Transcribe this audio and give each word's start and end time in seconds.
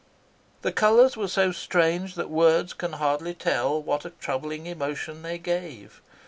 The 0.63 0.71
colours 0.71 1.15
were 1.15 1.27
so 1.27 1.51
strange 1.51 2.15
that 2.15 2.31
words 2.31 2.73
can 2.73 2.93
hardly 2.93 3.35
tell 3.35 3.79
what 3.79 4.03
a 4.03 4.09
troubling 4.09 4.65
emotion 4.65 5.21
they 5.21 5.37
gave. 5.37 6.01